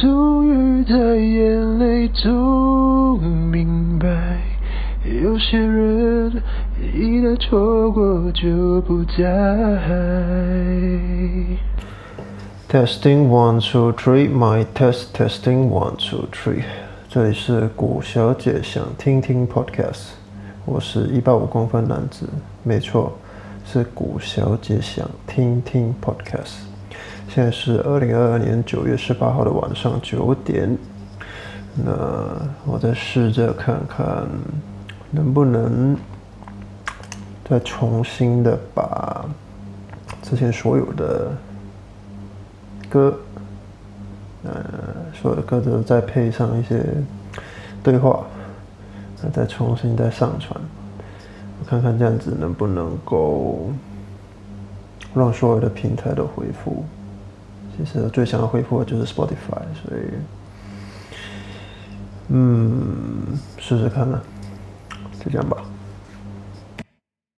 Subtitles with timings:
[0.00, 4.38] 终于在眼泪中明白，
[5.04, 6.40] 有些人
[6.94, 9.24] 一旦错过就不再。
[12.68, 16.62] Testing one two three, my test testing one two three。
[17.08, 20.10] 这里是古小姐想听听 Podcast，
[20.64, 22.28] 我是一百五公分男子，
[22.62, 23.18] 没错，
[23.64, 26.77] 是古小姐想听听 Podcast。
[27.28, 30.76] 现在是二零二二年九月十八号的晚上九点，
[31.74, 31.92] 那
[32.64, 34.26] 我再试着看看
[35.10, 35.96] 能不能
[37.48, 39.24] 再重新的把
[40.22, 41.30] 之前所有的
[42.90, 43.14] 歌，
[44.44, 44.52] 呃，
[45.14, 46.84] 所有的歌都再配上一些
[47.82, 48.24] 对话，
[49.32, 50.60] 再重新再上传，
[51.66, 53.70] 看看这样子能不能够
[55.18, 56.84] 让所有的平台都恢复。
[57.76, 60.00] 其实最想要恢复的就是 Spotify，所以，
[62.28, 64.20] 嗯，试试看呢，
[65.24, 65.58] 就这样吧。